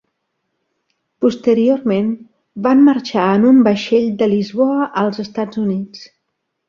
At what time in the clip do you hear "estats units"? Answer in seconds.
5.29-6.03